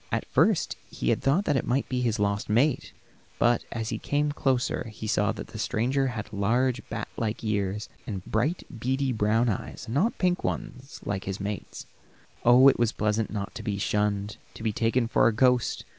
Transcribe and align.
At 0.11 0.25
first 0.25 0.77
he 0.89 1.09
had 1.11 1.21
thought 1.21 1.47
it 1.47 1.63
might 1.63 1.87
be 1.87 2.01
his 2.01 2.17
lost 2.17 2.49
mate, 2.49 2.91
but 3.37 3.63
as 3.71 3.89
he 3.89 3.99
came 3.99 4.31
closer 4.31 4.87
he 4.91 5.05
saw 5.05 5.31
that 5.33 5.49
the 5.49 5.59
stranger 5.59 6.07
had 6.07 6.33
large, 6.33 6.81
bat 6.89 7.07
like 7.17 7.43
ears, 7.43 7.87
and 8.07 8.25
bright, 8.25 8.63
beady 8.79 9.11
brown 9.11 9.47
eyes; 9.47 9.85
not 9.87 10.17
pink 10.17 10.43
ones, 10.43 11.01
like 11.05 11.25
his 11.25 11.39
mate's. 11.39 11.85
Oh, 12.43 12.67
it 12.67 12.79
was 12.79 12.91
pleasant 12.91 13.29
not 13.29 13.53
to 13.53 13.61
be 13.61 13.77
shunned, 13.77 14.37
to 14.55 14.63
be 14.63 14.73
taken 14.73 15.07
for 15.07 15.27
a 15.27 15.31
ghost. 15.31 15.85